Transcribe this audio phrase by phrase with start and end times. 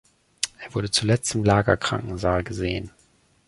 [0.57, 2.89] Er wurde zuletzt im Lager-Krankensaal gesehen.